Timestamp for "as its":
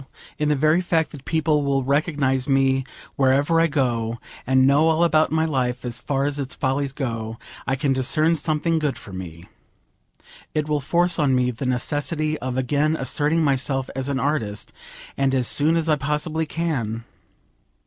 6.25-6.55